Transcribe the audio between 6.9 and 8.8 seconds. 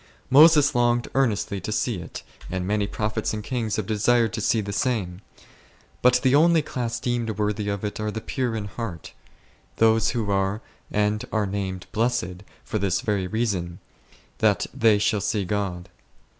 deemed worthy of it are the pure in